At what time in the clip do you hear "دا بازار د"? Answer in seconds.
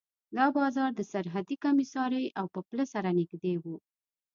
0.37-1.01